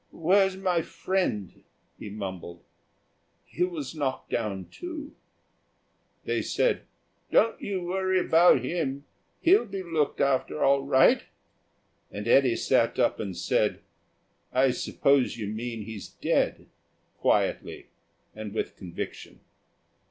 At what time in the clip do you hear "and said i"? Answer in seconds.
13.19-14.71